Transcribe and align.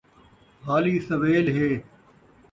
حالی 0.67 0.95
سویل 1.07 1.47
ہِے 1.57 1.69